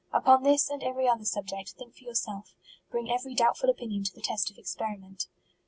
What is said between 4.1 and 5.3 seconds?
the test of experiment.